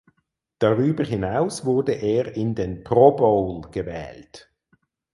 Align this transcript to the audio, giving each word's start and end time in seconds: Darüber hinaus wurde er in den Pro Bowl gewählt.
Darüber 0.57 1.03
hinaus 1.03 1.63
wurde 1.63 1.91
er 1.91 2.35
in 2.35 2.55
den 2.55 2.83
Pro 2.83 3.11
Bowl 3.11 3.69
gewählt. 3.69 4.51